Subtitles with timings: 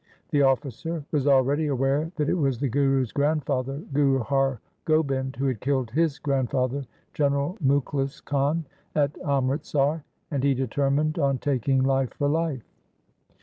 [0.31, 5.45] The officer was already aware that it was the Guru's grandfather, Guru Har Gobind, who
[5.45, 11.83] had killed his grandfather, General Mukhlis Khan, at Amritsar, and he deter mined on taking
[11.83, 12.65] life for life.